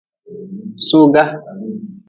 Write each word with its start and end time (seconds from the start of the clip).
Soga. 0.87 1.23